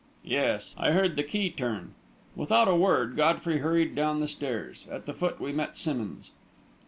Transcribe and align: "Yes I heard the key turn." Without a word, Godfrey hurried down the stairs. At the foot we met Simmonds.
"Yes 0.25 0.73
I 0.79 0.93
heard 0.93 1.15
the 1.15 1.21
key 1.21 1.51
turn." 1.51 1.93
Without 2.35 2.67
a 2.67 2.75
word, 2.75 3.15
Godfrey 3.15 3.59
hurried 3.59 3.93
down 3.93 4.19
the 4.19 4.27
stairs. 4.27 4.87
At 4.89 5.05
the 5.05 5.13
foot 5.13 5.39
we 5.39 5.51
met 5.51 5.77
Simmonds. 5.77 6.31